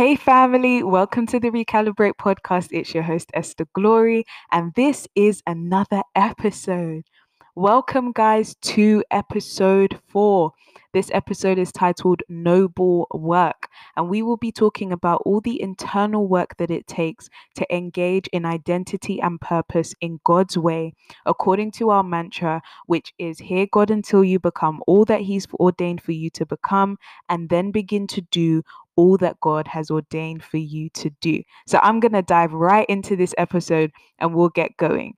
[0.00, 2.68] Hey, family, welcome to the Recalibrate podcast.
[2.70, 7.02] It's your host, Esther Glory, and this is another episode.
[7.54, 10.52] Welcome, guys, to episode four.
[10.94, 16.26] This episode is titled Noble Work, and we will be talking about all the internal
[16.26, 20.94] work that it takes to engage in identity and purpose in God's way,
[21.26, 26.02] according to our mantra, which is Hear God until you become all that He's ordained
[26.02, 26.96] for you to become,
[27.28, 28.62] and then begin to do
[29.00, 31.42] all that God has ordained for you to do.
[31.66, 35.14] So I'm going to dive right into this episode and we'll get going.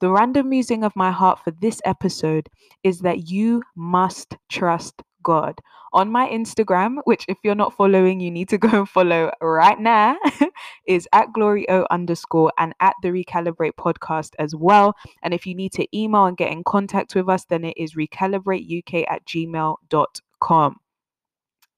[0.00, 2.48] The random musing of my heart for this episode
[2.84, 5.58] is that you must trust God.
[5.92, 9.80] On my Instagram, which if you're not following, you need to go and follow right
[9.80, 10.16] now,
[10.86, 14.94] is at gloryo underscore and at the recalibrate podcast as well.
[15.24, 17.94] And if you need to email and get in contact with us, then it is
[17.94, 20.76] recalibrateuk at gmail.com.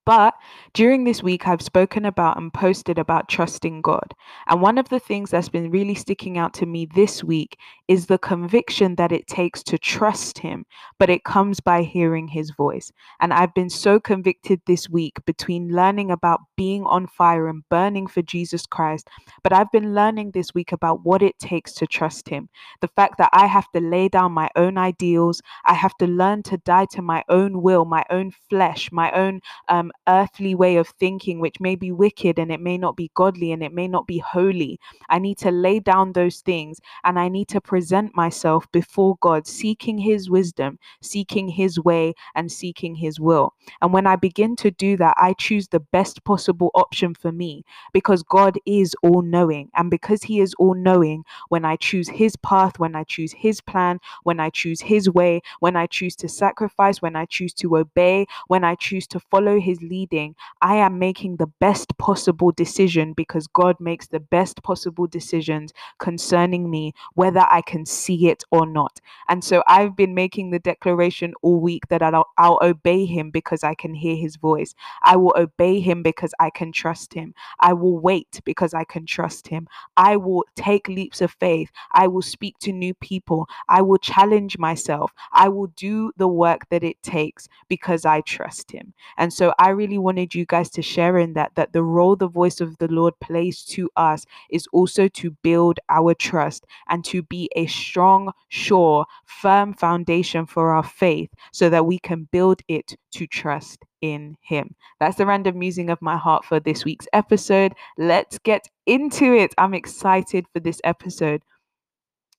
[0.09, 0.37] But
[0.73, 4.15] during this week, I've spoken about and posted about trusting God.
[4.47, 8.06] And one of the things that's been really sticking out to me this week is
[8.06, 10.65] the conviction that it takes to trust Him,
[10.98, 12.91] but it comes by hearing His voice.
[13.20, 18.06] And I've been so convicted this week between learning about being on fire and burning
[18.06, 19.11] for Jesus Christ,
[19.43, 22.48] but I've been learning this week about what it takes to trust Him.
[22.81, 26.45] The fact that I have to lay down my own ideals, I have to learn
[26.45, 30.88] to die to my own will, my own flesh, my own um, earthly way of
[30.88, 34.06] thinking, which may be wicked and it may not be godly and it may not
[34.06, 34.78] be holy.
[35.08, 39.47] I need to lay down those things and I need to present myself before God,
[39.47, 43.54] seeking His wisdom, seeking His way, and seeking His will.
[43.82, 47.64] And when I begin to do that, I choose the best possible option for me
[47.92, 49.70] because God is all knowing.
[49.75, 53.60] And because He is all knowing, when I choose His path, when I choose His
[53.60, 57.76] plan, when I choose His way, when I choose to sacrifice, when I choose to
[57.76, 63.12] obey, when I choose to follow His leading, I am making the best possible decision
[63.12, 68.66] because God makes the best possible decisions concerning me, whether I can see it or
[68.66, 69.00] not.
[69.28, 73.65] And so I've been making the declaration all week that I'll, I'll obey Him because
[73.65, 74.75] I can hear His voice.
[75.03, 77.34] I will obey Him because I can trust Him.
[77.60, 79.69] I will wait because I can trust Him.
[79.97, 81.70] I will take leaps of faith.
[81.93, 83.49] I will speak to new people.
[83.69, 85.12] I will challenge myself.
[85.32, 88.94] I will do the work that it takes because I trust Him.
[89.16, 92.29] And so I really wanted you guys to share in that that the role the
[92.29, 97.23] voice of the Lord plays to us is also to build our trust and to
[97.23, 102.95] be a strong, sure, firm foundation for our faith so that we can build it
[103.12, 104.75] to trust in him.
[105.01, 107.75] That's the random musing of my heart for this week's episode.
[107.97, 109.55] Let's get into it.
[109.59, 111.43] I'm excited for this episode.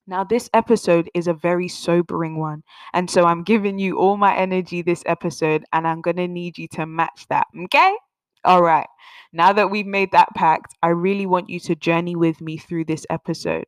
[0.10, 2.64] Now, this episode is a very sobering one.
[2.94, 6.58] And so I'm giving you all my energy this episode, and I'm going to need
[6.58, 7.46] you to match that.
[7.66, 7.96] Okay?
[8.44, 8.88] All right.
[9.34, 12.86] Now that we've made that pact, I really want you to journey with me through
[12.86, 13.66] this episode.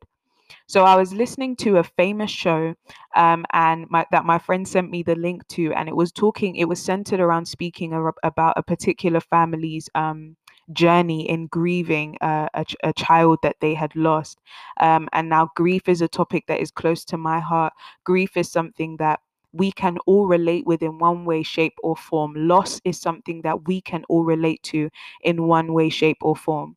[0.66, 2.74] So I was listening to a famous show,
[3.14, 6.56] um, and my, that my friend sent me the link to, and it was talking.
[6.56, 7.92] It was centered around speaking
[8.24, 10.36] about a particular family's um,
[10.72, 14.40] journey in grieving uh, a, a child that they had lost.
[14.80, 17.72] Um, and now grief is a topic that is close to my heart.
[18.04, 19.20] Grief is something that
[19.52, 22.32] we can all relate with in one way, shape, or form.
[22.36, 24.88] Loss is something that we can all relate to
[25.22, 26.76] in one way, shape, or form.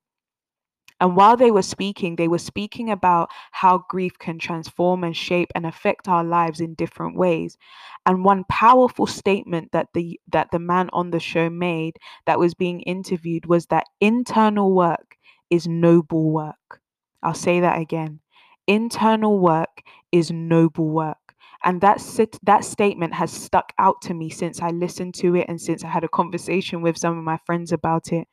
[1.00, 5.52] And while they were speaking, they were speaking about how grief can transform and shape
[5.56, 7.58] and affect our lives in different ways.
[8.06, 12.54] And one powerful statement that the that the man on the show made that was
[12.54, 15.18] being interviewed was that internal work
[15.50, 16.82] is noble work.
[17.24, 18.20] I'll say that again.
[18.68, 19.82] Internal work
[20.12, 21.25] is noble work
[21.66, 25.48] and that sit, that statement has stuck out to me since I listened to it
[25.50, 28.28] and since I had a conversation with some of my friends about it.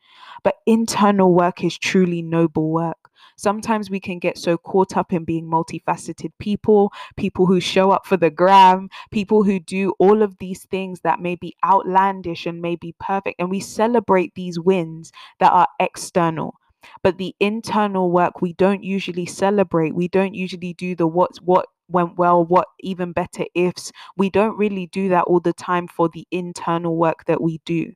[0.45, 2.99] But internal work is truly noble work.
[3.39, 8.07] Sometimes we can get so caught up in being multifaceted people, people who show up
[8.07, 12.61] for the gram, people who do all of these things that may be outlandish and
[12.61, 13.41] may be perfect.
[13.41, 16.57] And we celebrate these wins that are external.
[17.03, 19.95] But the internal work we don't usually celebrate.
[19.95, 23.93] We don't usually do the what's what went well, what even better ifs.
[24.17, 27.93] We don't really do that all the time for the internal work that we do.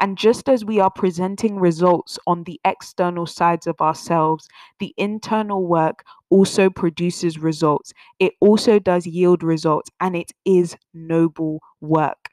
[0.00, 4.48] And just as we are presenting results on the external sides of ourselves,
[4.80, 7.92] the internal work also produces results.
[8.18, 12.30] It also does yield results, and it is noble work.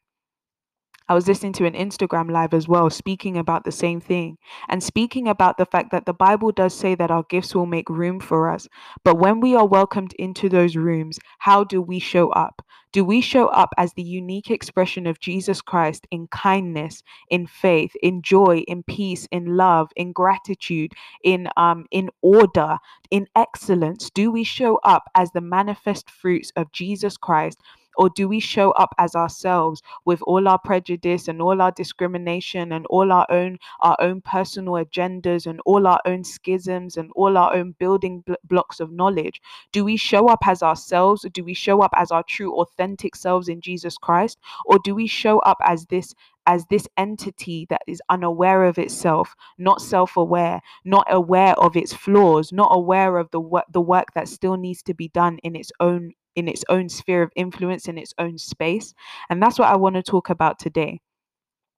[1.07, 4.37] I was listening to an Instagram live as well, speaking about the same thing
[4.69, 7.89] and speaking about the fact that the Bible does say that our gifts will make
[7.89, 8.67] room for us.
[9.03, 12.63] But when we are welcomed into those rooms, how do we show up?
[12.91, 17.91] Do we show up as the unique expression of Jesus Christ in kindness, in faith,
[18.01, 20.93] in joy, in peace, in love, in gratitude,
[21.23, 22.77] in um in order,
[23.11, 24.09] in excellence?
[24.09, 27.59] Do we show up as the manifest fruits of Jesus Christ?
[27.97, 32.71] Or do we show up as ourselves with all our prejudice and all our discrimination
[32.71, 37.37] and all our own our own personal agendas and all our own schisms and all
[37.37, 39.41] our own building bl- blocks of knowledge?
[39.71, 41.25] Do we show up as ourselves?
[41.25, 44.39] Or do we show up as our true authentic selves in Jesus Christ?
[44.65, 46.13] Or do we show up as this
[46.47, 52.51] as this entity that is unaware of itself, not self-aware, not aware of its flaws,
[52.51, 55.71] not aware of the work the work that still needs to be done in its
[55.79, 58.93] own in its own sphere of influence, in its own space.
[59.29, 61.01] And that's what I want to talk about today.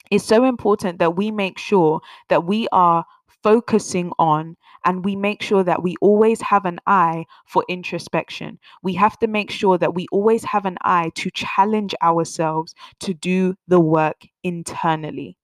[0.10, 3.06] It's so important that we make sure that we are
[3.44, 4.56] focusing on
[4.86, 8.60] and we make sure that we always have an eye for introspection.
[8.84, 13.14] We have to make sure that we always have an eye to challenge ourselves to
[13.14, 15.38] do the work internally.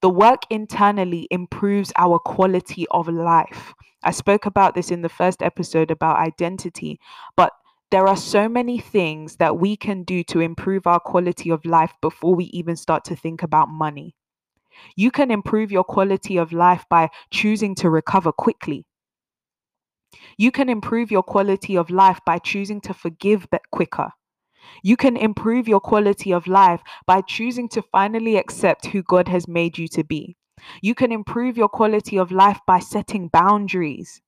[0.00, 3.72] The work internally improves our quality of life.
[4.02, 6.98] I spoke about this in the first episode about identity,
[7.36, 7.52] but
[7.92, 11.92] there are so many things that we can do to improve our quality of life
[12.00, 14.16] before we even start to think about money.
[14.96, 18.86] You can improve your quality of life by choosing to recover quickly.
[20.38, 24.08] You can improve your quality of life by choosing to forgive quicker.
[24.82, 29.46] You can improve your quality of life by choosing to finally accept who God has
[29.46, 30.34] made you to be.
[30.80, 34.22] You can improve your quality of life by setting boundaries.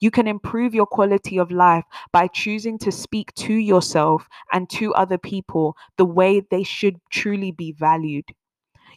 [0.00, 4.94] You can improve your quality of life by choosing to speak to yourself and to
[4.94, 8.26] other people the way they should truly be valued.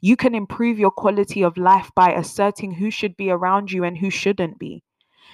[0.02, 3.98] You can improve your quality of life by asserting who should be around you and
[3.98, 4.84] who shouldn't be.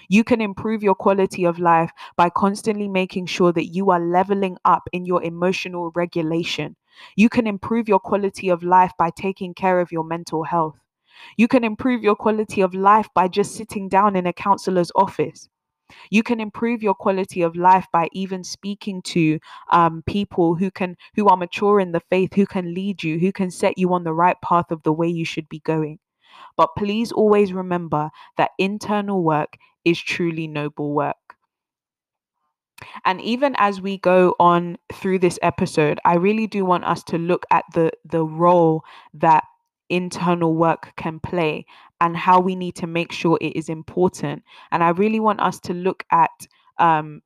[0.10, 4.58] You can improve your quality of life by constantly making sure that you are leveling
[4.66, 6.78] up in your emotional regulation.
[7.16, 10.78] You can improve your quality of life by taking care of your mental health.
[11.38, 15.50] You can improve your quality of life by just sitting down in a counselor's office.
[16.10, 19.40] You can improve your quality of life by even speaking to
[19.72, 23.32] um, people who can who are mature in the faith, who can lead you, who
[23.32, 26.00] can set you on the right path of the way you should be going.
[26.58, 31.18] But please always remember that internal work is truly noble work.
[33.06, 37.18] And even as we go on through this episode, I really do want us to
[37.18, 39.44] look at the the role that
[39.90, 41.66] internal work can play
[42.04, 44.44] and how we need to make sure it is important.
[44.72, 46.32] And I really want us to look at
[46.78, 47.22] um,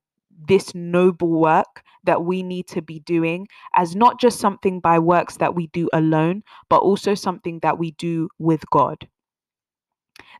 [0.46, 5.36] this noble work that we need to be doing as not just something by works
[5.38, 9.08] that we do alone, but also something that we do with God.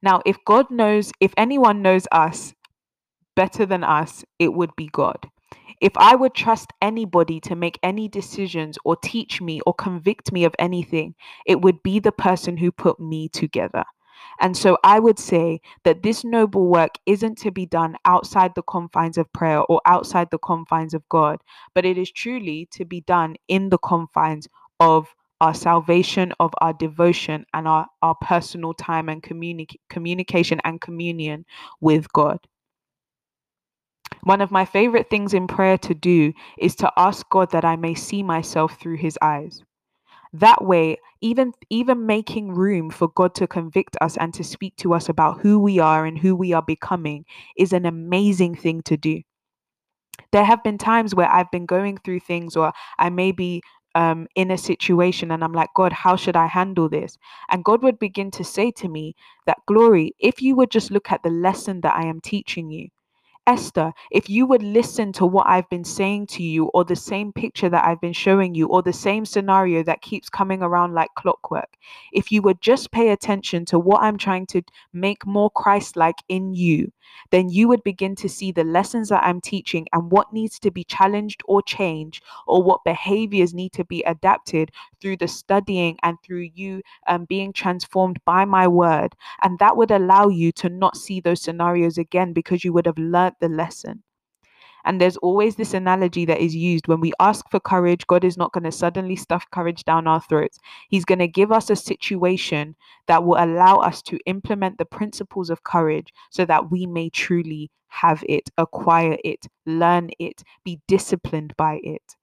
[0.03, 2.55] Now, if God knows, if anyone knows us
[3.35, 5.29] better than us, it would be God.
[5.81, 10.45] If I would trust anybody to make any decisions or teach me or convict me
[10.45, 13.83] of anything, it would be the person who put me together.
[14.41, 18.63] And so I would say that this noble work isn't to be done outside the
[18.63, 21.41] confines of prayer or outside the confines of God,
[21.75, 26.73] but it is truly to be done in the confines of our salvation, of our
[26.73, 31.45] devotion, and our, our personal time and communi- communication and communion
[31.81, 32.41] with God.
[34.23, 37.77] One of my favorite things in prayer to do is to ask God that I
[37.77, 39.63] may see myself through his eyes.
[40.33, 44.95] That way, even even making room for God to convict us and to speak to
[44.95, 47.25] us about who we are and who we are becoming
[47.57, 49.23] is an amazing thing to do.
[50.33, 53.63] There have been times where I've been going through things or I may be
[53.95, 57.17] um, in a situation and I'm like, God, how should I handle this?
[57.49, 59.17] And God would begin to say to me
[59.47, 62.89] that, Glory, if you would just look at the lesson that I am teaching you,
[63.49, 67.33] Esther, if you would listen to what I've been saying to you, or the same
[67.33, 71.11] picture that I've been showing you, or the same scenario that keeps coming around like
[71.19, 71.71] clockwork,
[72.13, 74.63] if you would just pay attention to what I'm trying to
[74.95, 76.93] make more Christ like in you,
[77.31, 80.71] then you would begin to see the lessons that I'm teaching and what needs to
[80.71, 86.17] be challenged or changed, or what behaviors need to be adapted through the studying and
[86.23, 89.15] through you um, being transformed by my word.
[89.43, 92.99] And that would allow you to not see those scenarios again because you would have
[92.99, 94.03] learned the lesson.
[94.89, 98.39] And there's always this analogy that is used when we ask for courage, God is
[98.39, 100.59] not going to suddenly stuff courage down our throats.
[100.89, 102.75] He's going to give us a situation
[103.07, 107.71] that will allow us to implement the principles of courage so that we may truly
[107.89, 112.17] have it, acquire it, learn it, be disciplined by it.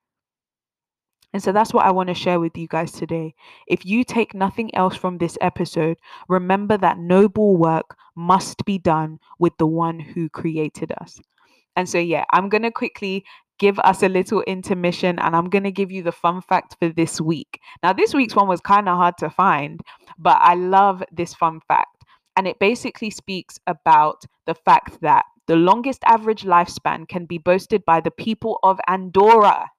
[1.33, 3.35] And so that's what I want to share with you guys today.
[3.67, 5.97] If you take nothing else from this episode,
[6.29, 11.19] remember that noble work must be done with the one who created us.
[11.75, 13.25] And so, yeah, I'm going to quickly
[13.57, 16.89] give us a little intermission and I'm going to give you the fun fact for
[16.89, 17.59] this week.
[17.83, 19.81] Now, this week's one was kind of hard to find,
[20.17, 22.03] but I love this fun fact.
[22.35, 27.85] And it basically speaks about the fact that the longest average lifespan can be boasted
[27.85, 29.69] by the people of Andorra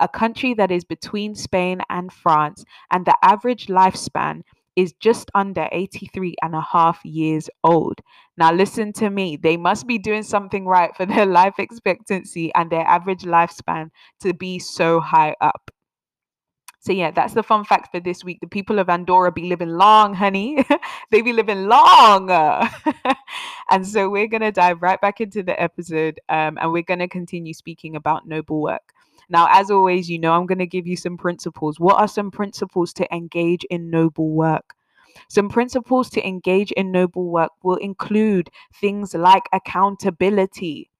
[0.00, 4.42] a country that is between Spain and France, and the average lifespan
[4.76, 8.00] is just under 83 and a half years old.
[8.36, 9.36] Now, listen to me.
[9.36, 14.32] They must be doing something right for their life expectancy and their average lifespan to
[14.32, 15.70] be so high up.
[16.82, 18.38] So, yeah, that's the fun fact for this week.
[18.40, 20.64] The people of Andorra be living long, honey.
[21.10, 22.30] they be living long.
[23.70, 27.00] and so, we're going to dive right back into the episode um, and we're going
[27.00, 28.94] to continue speaking about noble work.
[29.30, 31.78] Now, as always, you know, I'm going to give you some principles.
[31.78, 34.74] What are some principles to engage in noble work?
[35.28, 40.90] Some principles to engage in noble work will include things like accountability.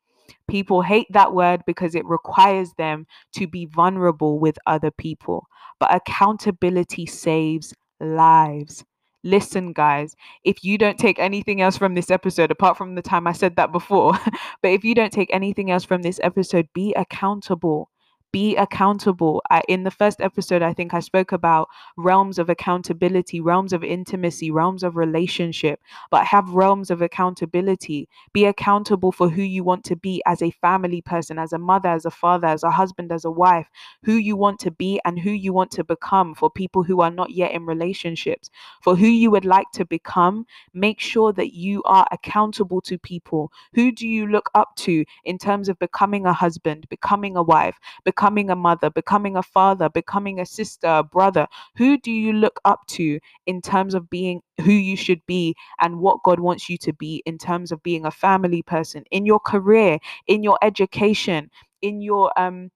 [0.48, 5.48] People hate that word because it requires them to be vulnerable with other people.
[5.80, 8.84] But accountability saves lives.
[9.24, 13.26] Listen, guys, if you don't take anything else from this episode, apart from the time
[13.26, 14.12] I said that before,
[14.62, 17.89] but if you don't take anything else from this episode, be accountable
[18.32, 19.42] be accountable.
[19.50, 23.82] I, in the first episode, I think I spoke about realms of accountability, realms of
[23.82, 28.08] intimacy, realms of relationship, but have realms of accountability.
[28.32, 31.88] Be accountable for who you want to be as a family person, as a mother,
[31.88, 33.68] as a father, as a husband, as a wife,
[34.04, 37.10] who you want to be and who you want to become for people who are
[37.10, 38.50] not yet in relationships,
[38.82, 40.46] for who you would like to become.
[40.72, 43.52] Make sure that you are accountable to people.
[43.74, 47.78] Who do you look up to in terms of becoming a husband, becoming a wife,
[48.04, 51.46] becoming becoming a mother, becoming a father, becoming a sister, a brother?
[51.76, 56.00] Who do you look up to in terms of being who you should be and
[56.00, 59.40] what God wants you to be in terms of being a family person, in your
[59.40, 61.50] career, in your education,
[61.82, 62.70] in your um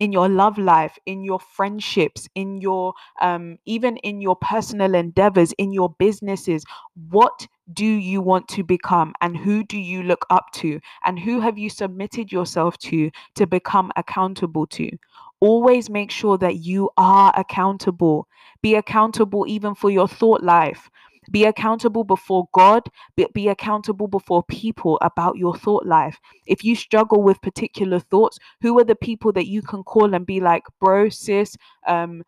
[0.00, 5.52] in your love life in your friendships in your um even in your personal endeavors
[5.58, 6.64] in your businesses
[7.10, 9.14] what do you want to become?
[9.20, 10.80] And who do you look up to?
[11.04, 14.90] And who have you submitted yourself to to become accountable to?
[15.40, 18.28] Always make sure that you are accountable.
[18.62, 20.90] Be accountable even for your thought life.
[21.30, 22.82] Be accountable before God,
[23.34, 26.18] be accountable before people about your thought life.
[26.46, 30.26] If you struggle with particular thoughts, who are the people that you can call and
[30.26, 32.24] be like, bro, sis, um,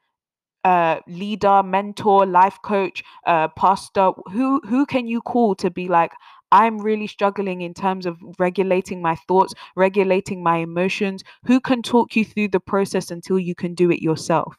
[0.65, 6.13] uh, leader, mentor, life coach, uh, pastor, who who can you call to be like,
[6.53, 11.25] I'm really struggling in terms of regulating my thoughts, regulating my emotions.
[11.47, 14.57] Who can talk you through the process until you can do it yourself?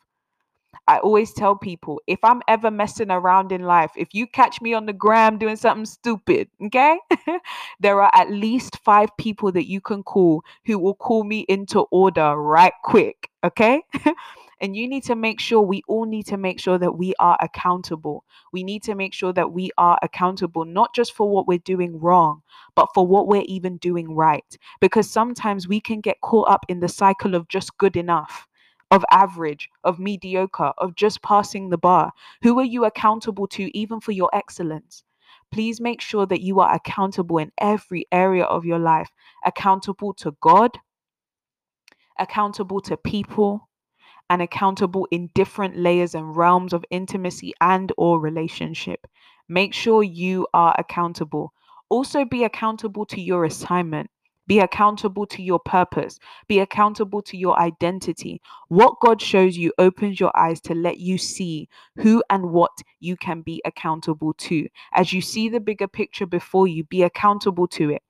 [0.87, 4.73] I always tell people if I'm ever messing around in life, if you catch me
[4.73, 6.99] on the gram doing something stupid, okay,
[7.79, 11.81] there are at least five people that you can call who will call me into
[11.91, 13.81] order right quick, okay?
[14.63, 17.37] And you need to make sure, we all need to make sure that we are
[17.41, 18.23] accountable.
[18.53, 21.99] We need to make sure that we are accountable, not just for what we're doing
[21.99, 22.41] wrong,
[22.73, 24.57] but for what we're even doing right.
[24.79, 28.47] Because sometimes we can get caught up in the cycle of just good enough
[28.89, 32.13] of average, of mediocre, of just passing the bar?
[32.43, 35.03] Who are you accountable to, even for your excellence?
[35.51, 39.09] Please make sure that you are accountable in every area of your life
[39.45, 40.79] accountable to God,
[42.17, 43.67] accountable to people,
[44.33, 49.05] and accountable in different layers and realms of intimacy and or relationship.
[49.47, 51.53] Make sure you are accountable.
[51.89, 54.09] Also be accountable to your assignment.
[54.47, 56.17] Be accountable to your purpose.
[56.47, 58.41] Be accountable to your identity.
[58.69, 63.15] What God shows you opens your eyes to let you see who and what you
[63.15, 64.67] can be accountable to.
[64.93, 68.01] As you see the bigger picture before you, be accountable to it.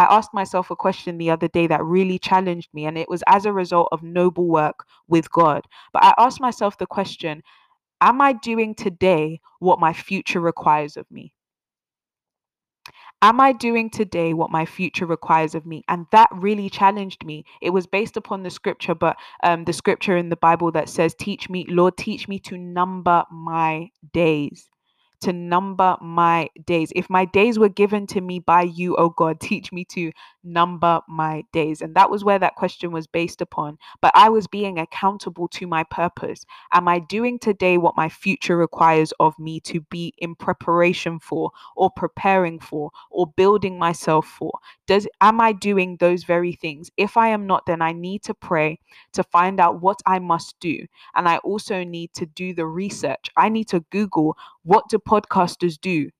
[0.00, 3.22] I asked myself a question the other day that really challenged me, and it was
[3.26, 5.66] as a result of noble work with God.
[5.92, 7.42] But I asked myself the question
[8.00, 11.34] Am I doing today what my future requires of me?
[13.20, 15.84] Am I doing today what my future requires of me?
[15.86, 17.44] And that really challenged me.
[17.60, 21.14] It was based upon the scripture, but um, the scripture in the Bible that says,
[21.14, 24.69] Teach me, Lord, teach me to number my days
[25.22, 26.92] to number my days.
[26.96, 30.12] If my days were given to me by you, oh God, teach me to
[30.44, 31.82] number my days.
[31.82, 33.78] And that was where that question was based upon.
[34.00, 36.46] But I was being accountable to my purpose.
[36.72, 41.50] Am I doing today what my future requires of me to be in preparation for,
[41.76, 44.52] or preparing for, or building myself for?
[44.86, 48.34] does am i doing those very things if i am not then i need to
[48.34, 48.78] pray
[49.12, 50.84] to find out what i must do
[51.14, 55.80] and i also need to do the research i need to google what do podcasters
[55.80, 56.10] do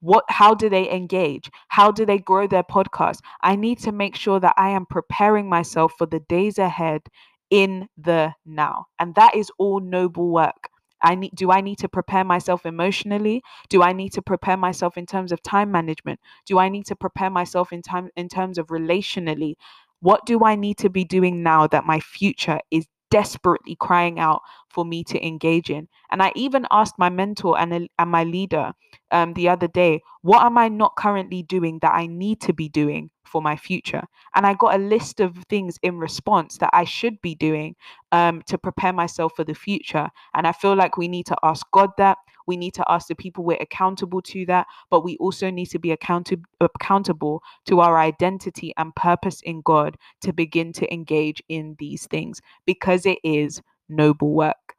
[0.00, 4.14] what how do they engage how do they grow their podcast i need to make
[4.14, 7.02] sure that i am preparing myself for the days ahead
[7.50, 10.68] in the now and that is all noble work
[11.02, 13.42] I need do I need to prepare myself emotionally?
[13.68, 16.20] Do I need to prepare myself in terms of time management?
[16.46, 19.54] Do I need to prepare myself in time in terms of relationally?
[20.00, 24.42] What do I need to be doing now that my future is desperately crying out
[24.68, 25.88] for me to engage in.
[26.10, 28.72] And I even asked my mentor and, and my leader
[29.10, 32.68] um, the other day, what am I not currently doing that I need to be
[32.68, 34.02] doing for my future?
[34.34, 37.76] And I got a list of things in response that I should be doing
[38.12, 40.08] um, to prepare myself for the future.
[40.34, 42.18] And I feel like we need to ask God that.
[42.46, 45.78] We need to ask the people we're accountable to that, but we also need to
[45.78, 51.76] be account- accountable to our identity and purpose in God to begin to engage in
[51.78, 54.74] these things because it is noble work.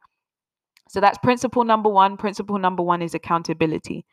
[0.88, 2.16] So that's principle number one.
[2.16, 4.06] Principle number one is accountability,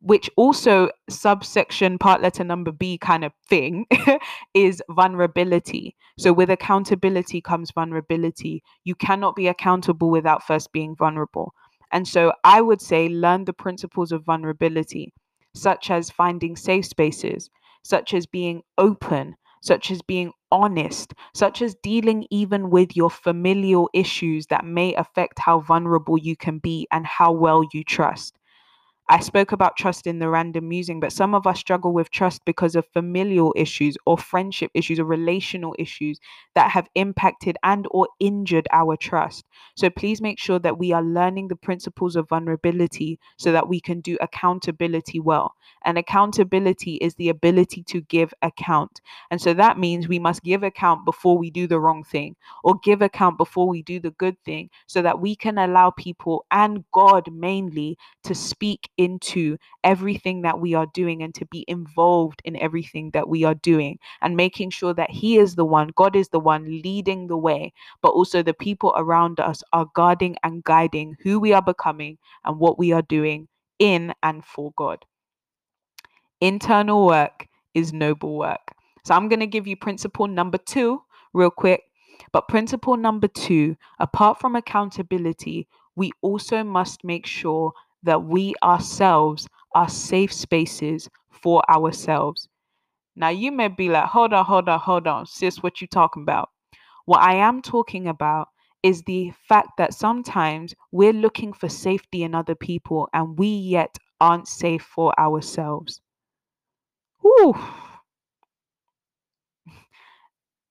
[0.00, 3.86] which also subsection part letter number B kind of thing
[4.54, 5.96] is vulnerability.
[6.18, 8.62] So with accountability comes vulnerability.
[8.84, 11.52] You cannot be accountable without first being vulnerable.
[11.94, 15.14] And so I would say learn the principles of vulnerability,
[15.54, 17.48] such as finding safe spaces,
[17.82, 23.88] such as being open, such as being honest, such as dealing even with your familial
[23.94, 28.38] issues that may affect how vulnerable you can be and how well you trust.
[29.06, 32.42] I spoke about trust in the random musing, but some of us struggle with trust
[32.46, 36.18] because of familial issues or friendship issues or relational issues
[36.54, 39.44] that have impacted and or injured our trust.
[39.76, 43.78] So please make sure that we are learning the principles of vulnerability so that we
[43.78, 45.54] can do accountability well.
[45.84, 49.02] And accountability is the ability to give account.
[49.30, 52.76] And so that means we must give account before we do the wrong thing or
[52.82, 56.84] give account before we do the good thing so that we can allow people and
[56.90, 62.56] God mainly to speak into everything that we are doing and to be involved in
[62.56, 66.28] everything that we are doing and making sure that He is the one, God is
[66.28, 71.16] the one leading the way, but also the people around us are guarding and guiding
[71.22, 75.04] who we are becoming and what we are doing in and for God.
[76.40, 78.72] Internal work is noble work.
[79.04, 81.02] So I'm going to give you principle number two
[81.32, 81.82] real quick.
[82.32, 87.72] But principle number two, apart from accountability, we also must make sure
[88.04, 92.48] that we ourselves are safe spaces for ourselves.
[93.16, 96.22] Now, you may be like, hold on, hold on, hold on, sis, what you talking
[96.22, 96.50] about?
[97.06, 98.48] What I am talking about
[98.82, 103.98] is the fact that sometimes we're looking for safety in other people and we yet
[104.20, 106.00] aren't safe for ourselves.
[107.22, 107.54] Whew.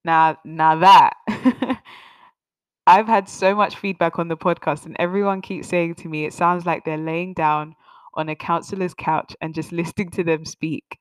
[0.06, 1.14] Now, now that
[2.94, 6.34] I've had so much feedback on the podcast, and everyone keeps saying to me, it
[6.34, 7.74] sounds like they're laying down
[8.14, 10.96] on a counselor's couch and just listening to them speak.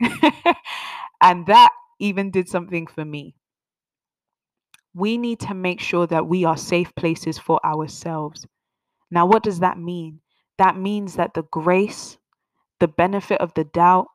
[1.20, 1.68] and that
[2.00, 3.34] even did something for me.
[4.94, 8.46] We need to make sure that we are safe places for ourselves.
[9.10, 10.20] Now, what does that mean?
[10.56, 12.16] That means that the grace,
[12.80, 14.06] the benefit of the doubt,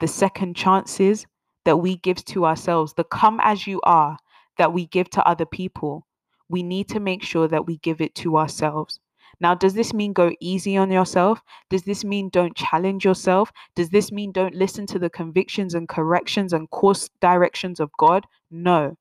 [0.00, 1.26] the second chances
[1.66, 4.16] that we give to ourselves, the come as you are
[4.56, 6.06] that we give to other people,
[6.48, 9.00] we need to make sure that we give it to ourselves.
[9.38, 11.42] Now, does this mean go easy on yourself?
[11.68, 13.52] Does this mean don't challenge yourself?
[13.74, 18.26] Does this mean don't listen to the convictions and corrections and course directions of God?
[18.50, 18.96] No.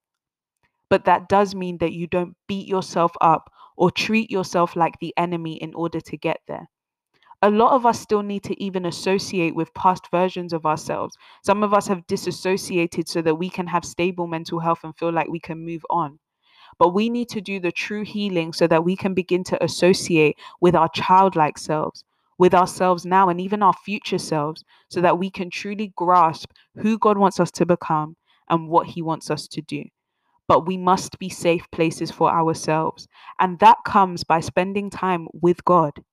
[0.90, 5.14] But that does mean that you don't beat yourself up or treat yourself like the
[5.18, 6.68] enemy in order to get there.
[7.42, 11.16] A lot of us still need to even associate with past versions of ourselves.
[11.44, 15.12] Some of us have disassociated so that we can have stable mental health and feel
[15.14, 16.20] like we can move on.
[16.78, 20.38] But we need to do the true healing so that we can begin to associate
[20.60, 22.04] with our childlike selves,
[22.38, 26.98] with ourselves now, and even our future selves, so that we can truly grasp who
[26.98, 28.18] God wants us to become
[28.50, 29.86] and what He wants us to do.
[30.48, 33.08] But we must be safe places for ourselves.
[33.40, 36.04] And that comes by spending time with God.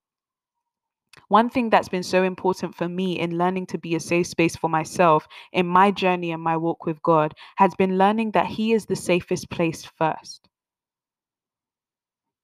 [1.29, 4.57] One thing that's been so important for me in learning to be a safe space
[4.57, 8.72] for myself in my journey and my walk with God has been learning that He
[8.72, 10.48] is the safest place first.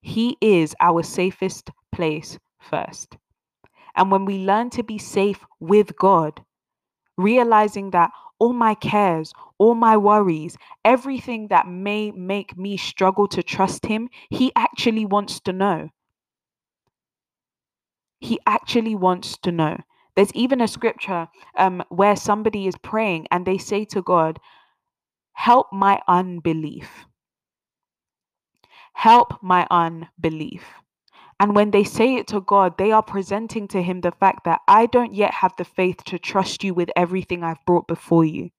[0.01, 3.17] He is our safest place first.
[3.95, 6.43] And when we learn to be safe with God,
[7.17, 13.43] realizing that all my cares, all my worries, everything that may make me struggle to
[13.43, 15.89] trust Him, He actually wants to know.
[18.21, 19.77] He actually wants to know.
[20.15, 24.39] There's even a scripture um, where somebody is praying and they say to God,
[25.33, 27.05] Help my unbelief.
[28.99, 30.65] Help my unbelief.
[31.39, 34.59] And when they say it to God, they are presenting to Him the fact that
[34.67, 38.49] I don't yet have the faith to trust you with everything I've brought before you.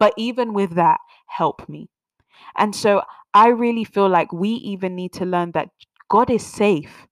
[0.00, 1.90] But even with that, help me.
[2.56, 5.68] And so I really feel like we even need to learn that
[6.10, 7.06] God is safe.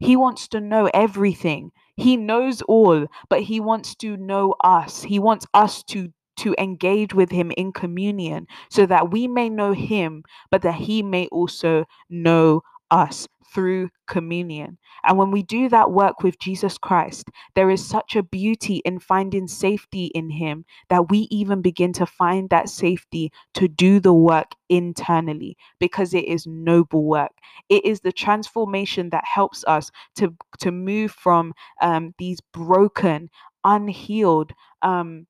[0.00, 1.70] He wants to know everything.
[1.96, 5.04] He knows all, but he wants to know us.
[5.04, 9.72] He wants us to to engage with him in communion so that we may know
[9.72, 14.78] him, but that he may also know us through communion.
[15.04, 18.98] And when we do that work with Jesus Christ, there is such a beauty in
[18.98, 24.12] finding safety in Him that we even begin to find that safety to do the
[24.12, 27.32] work internally because it is noble work.
[27.68, 33.30] It is the transformation that helps us to, to move from um, these broken,
[33.64, 35.26] unhealed, um,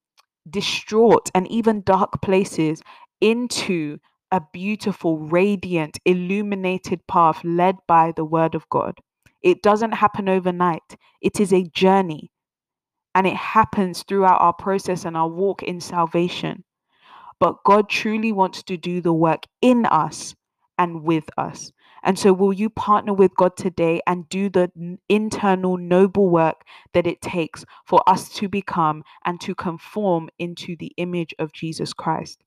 [0.51, 2.83] distraught, and even dark places
[3.21, 3.99] into
[4.31, 8.99] a beautiful, radiant, illuminated path led by the Word of God.
[9.43, 12.31] It doesn't happen overnight, it is a journey.
[13.15, 16.65] And it happens throughout our process and our walk in salvation.
[17.41, 20.35] But God truly wants to do the work in us
[20.77, 21.73] and with us.
[22.03, 24.71] And so, will you partner with God today and do the
[25.09, 30.93] internal noble work that it takes for us to become and to conform into the
[30.97, 32.43] image of Jesus Christ?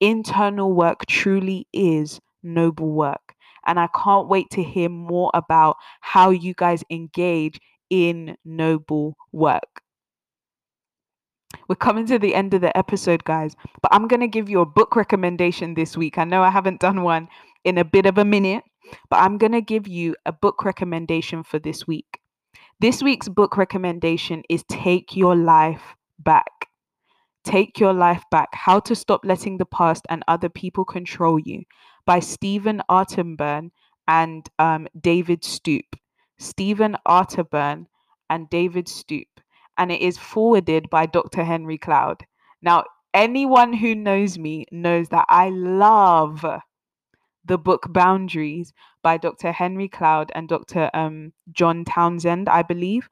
[0.00, 3.34] internal work truly is noble work.
[3.66, 9.82] And I can't wait to hear more about how you guys engage in noble work.
[11.68, 14.60] We're coming to the end of the episode, guys, but I'm going to give you
[14.60, 16.16] a book recommendation this week.
[16.16, 17.28] I know I haven't done one
[17.64, 18.64] in a bit of a minute,
[19.10, 22.20] but I'm going to give you a book recommendation for this week.
[22.80, 26.68] This week's book recommendation is Take Your Life Back.
[27.44, 31.62] Take Your Life Back How to Stop Letting the Past and Other People Control You
[32.06, 33.70] by Stephen Arterburn
[34.06, 35.96] and um, David Stoop.
[36.38, 37.86] Stephen Arterburn
[38.30, 39.26] and David Stoop.
[39.76, 41.44] And it is forwarded by Dr.
[41.44, 42.24] Henry Cloud.
[42.62, 46.44] Now, anyone who knows me knows that I love
[47.48, 49.52] the book Boundaries by Dr.
[49.52, 50.90] Henry Cloud and Dr.
[50.94, 53.08] Um, John Townsend, I believe.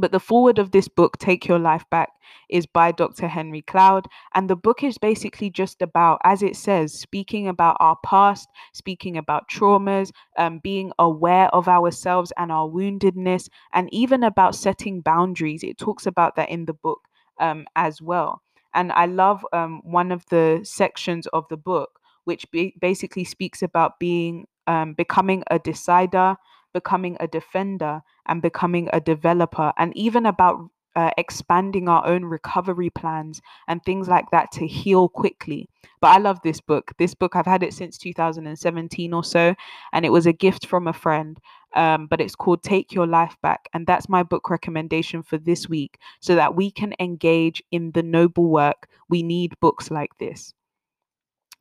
[0.00, 2.10] But the forward of this book, Take Your Life Back,
[2.48, 3.26] is by Dr.
[3.26, 4.06] Henry Cloud.
[4.34, 9.16] And the book is basically just about, as it says, speaking about our past, speaking
[9.16, 15.64] about traumas, um, being aware of ourselves and our woundedness, and even about setting boundaries.
[15.64, 17.00] It talks about that in the book
[17.40, 18.42] um, as well.
[18.74, 23.62] And I love um, one of the sections of the book, which be- basically speaks
[23.62, 26.36] about being um, becoming a decider
[26.72, 32.90] becoming a defender and becoming a developer, and even about uh, expanding our own recovery
[32.90, 35.68] plans and things like that to heal quickly.
[36.00, 36.92] But I love this book.
[36.98, 39.54] This book, I've had it since 2017 or so,
[39.92, 41.38] and it was a gift from a friend.
[41.74, 43.68] Um, but it's called Take Your Life Back.
[43.74, 48.02] And that's my book recommendation for this week so that we can engage in the
[48.02, 48.88] noble work.
[49.08, 50.54] We need books like this.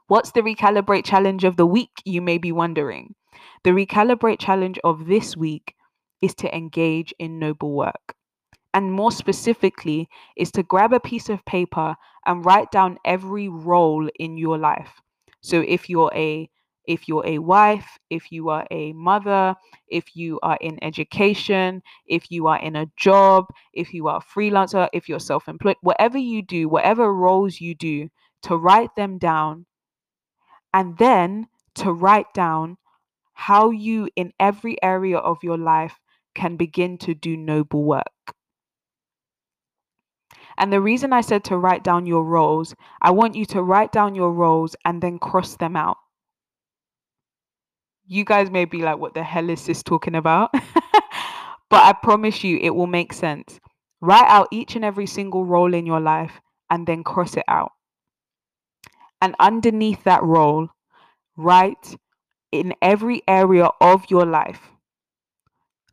[0.10, 3.14] What's the recalibrate challenge of the week, you may be wondering?
[3.66, 5.76] The recalibrate challenge of this week
[6.22, 8.16] is to engage in noble work.
[8.74, 14.08] And more specifically, is to grab a piece of paper and write down every role
[14.18, 15.02] in your life.
[15.42, 16.50] So if you're a
[16.86, 19.56] if you're a wife, if you are a mother,
[19.90, 24.40] if you are in education, if you are in a job, if you are a
[24.40, 28.08] freelancer, if you're self employed, whatever you do, whatever roles you do,
[28.44, 29.66] to write them down
[30.78, 32.78] and then to write down
[33.34, 36.00] how you, in every area of your life,
[36.36, 38.36] can begin to do noble work.
[40.56, 43.92] And the reason I said to write down your roles, I want you to write
[43.92, 45.98] down your roles and then cross them out.
[48.06, 50.52] You guys may be like, what the hell is this talking about?
[50.54, 53.60] but I promise you, it will make sense.
[54.00, 57.72] Write out each and every single role in your life and then cross it out.
[59.22, 60.70] And underneath that role,
[61.36, 61.96] write
[62.52, 64.62] in every area of your life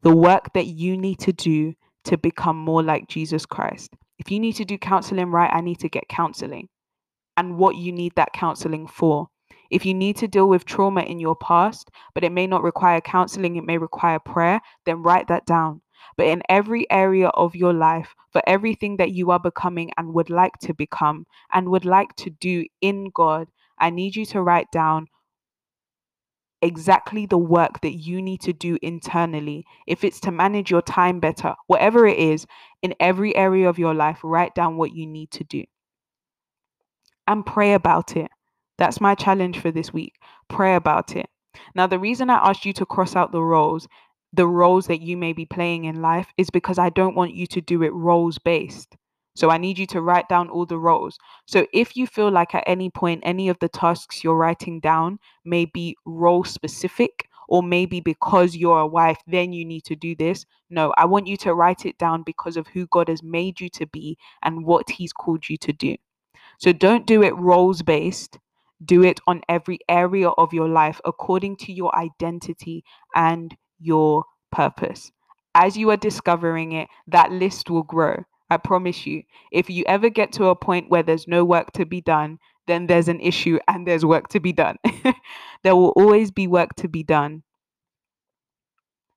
[0.03, 3.95] the work that you need to do to become more like Jesus Christ.
[4.19, 6.69] If you need to do counseling, right, I need to get counseling
[7.37, 9.29] and what you need that counseling for.
[9.71, 13.01] If you need to deal with trauma in your past, but it may not require
[13.01, 15.81] counseling, it may require prayer, then write that down.
[16.17, 20.31] But in every area of your life, for everything that you are becoming and would
[20.31, 23.49] like to become and would like to do in God,
[23.79, 25.09] I need you to write down
[26.63, 29.67] exactly the work that you need to do internally.
[29.87, 32.47] If it's to manage your time better, whatever it is,
[32.83, 35.65] in every area of your life, write down what you need to do
[37.27, 38.31] and pray about it.
[38.79, 40.15] That's my challenge for this week.
[40.49, 41.27] Pray about it.
[41.75, 43.87] Now, the reason I asked you to cross out the roles,
[44.35, 47.47] the roles that you may be playing in life, is because I don't want you
[47.49, 48.97] to do it roles based.
[49.37, 51.19] So I need you to write down all the roles.
[51.47, 55.19] So if you feel like at any point any of the tasks you're writing down
[55.45, 60.15] may be role specific, or maybe because you're a wife, then you need to do
[60.15, 60.47] this.
[60.71, 63.69] No, I want you to write it down because of who God has made you
[63.71, 65.97] to be and what He's called you to do.
[66.59, 68.39] So don't do it roles based.
[68.85, 75.11] Do it on every area of your life according to your identity and your purpose.
[75.55, 78.25] As you are discovering it, that list will grow.
[78.51, 79.23] I promise you.
[79.53, 82.87] If you ever get to a point where there's no work to be done, then
[82.87, 84.77] there's an issue and there's work to be done.
[85.63, 87.43] there will always be work to be done.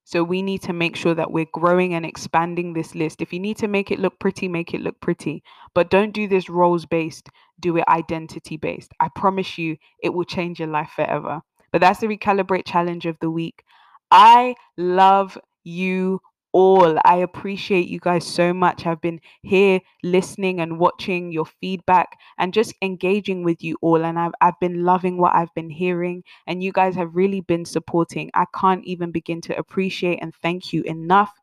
[0.03, 3.21] So we need to make sure that we're growing and expanding this list.
[3.21, 5.43] If you need to make it look pretty, make it look pretty.
[5.73, 8.93] But don't do this roles based, do it identity based.
[9.01, 11.41] I promise you, it will change your life forever.
[11.73, 13.65] But that's the recalibrate challenge of the week.
[14.11, 16.21] I love you
[16.53, 16.97] all.
[17.03, 18.85] I appreciate you guys so much.
[18.85, 24.03] I've been here listening and watching your feedback and just engaging with you all.
[24.03, 26.23] And I've, I've been loving what I've been hearing.
[26.47, 28.31] And you guys have really been supporting.
[28.33, 31.33] I can't even begin to appreciate and thank you enough.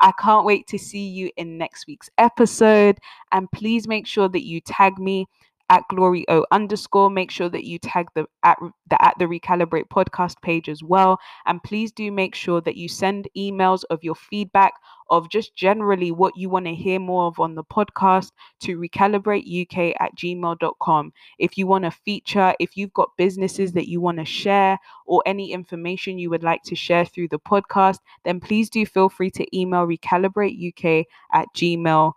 [0.00, 2.98] I can't wait to see you in next week's episode.
[3.32, 5.26] And please make sure that you tag me
[5.70, 7.10] at glory o underscore.
[7.10, 11.18] Make sure that you tag the at the at the recalibrate podcast page as well.
[11.46, 14.74] And please do make sure that you send emails of your feedback
[15.10, 19.94] of just generally what you want to hear more of on the podcast to recalibrateuk
[20.00, 24.24] at gmail.com if you want to feature if you've got businesses that you want to
[24.24, 24.76] share
[25.06, 29.08] or any information you would like to share through the podcast then please do feel
[29.08, 32.12] free to email recalibrateuk at gmail.com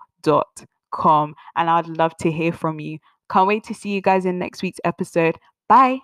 [1.56, 3.00] and I'd love to hear from you.
[3.32, 5.38] Can't wait to see you guys in next week's episode.
[5.68, 6.00] Bye.